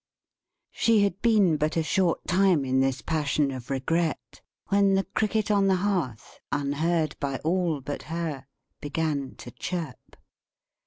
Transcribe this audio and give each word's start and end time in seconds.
She 0.71 1.03
had 1.03 1.21
been 1.21 1.57
but 1.57 1.77
a 1.77 1.83
short 1.83 2.25
time 2.25 2.65
in 2.65 2.79
this 2.79 3.03
passion 3.03 3.51
of 3.51 3.69
regret, 3.69 4.41
when 4.69 4.95
the 4.95 5.03
Cricket 5.03 5.51
on 5.51 5.67
the 5.67 5.75
Hearth, 5.75 6.39
unheard 6.51 7.15
by 7.19 7.37
all 7.43 7.81
but 7.81 8.01
her, 8.09 8.47
began 8.79 9.35
to 9.35 9.51
chirp. 9.51 10.15